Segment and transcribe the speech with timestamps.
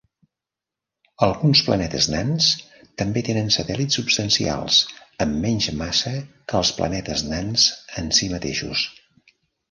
[1.25, 2.45] Alguns planetes nans
[3.01, 4.79] també tenen satèl·lits substancials
[5.25, 7.67] amb menys massa que els planetes nans
[8.03, 8.87] en si mateixos.